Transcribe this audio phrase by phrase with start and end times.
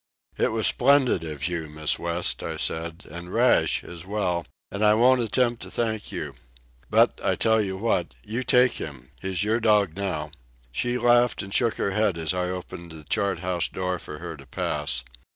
[0.35, 4.95] "It was splendid of you, Miss West," I said, "and rash, as well, and I
[4.95, 6.33] won't attempt to thank you.
[6.89, 9.11] But I tell you what you take him.
[9.21, 10.31] He's your dog now."
[10.71, 14.35] She laughed and shook her head as I opened the chart house door for her
[14.37, 15.03] to pass.